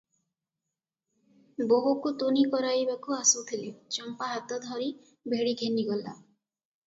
[1.71, 4.87] ବୋହୂକୁ ତୁନି କରାଇବାକୁ ଆସୁଥିଲେ, ଚମ୍ପା ହାତ ଧରି
[5.35, 6.17] ଭିଡ଼ି ଘେନିଗଲା।